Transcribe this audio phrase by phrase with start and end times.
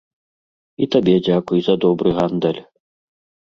[0.85, 2.61] І табе дзякуй за добры гандаль.